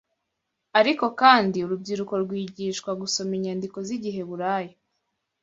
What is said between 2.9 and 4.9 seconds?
gusoma inyandiko z’Igiheburayo